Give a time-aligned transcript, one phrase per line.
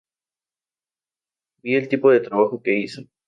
[1.63, 3.03] Vi el tipo de trabajo que hizo.